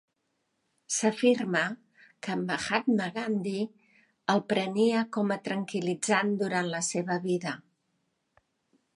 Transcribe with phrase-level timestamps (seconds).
[0.93, 1.59] S'afirma
[2.27, 3.59] que Mahatma Gandhi
[4.35, 7.53] el prenia com a tranquil·litzant durant la seva vida.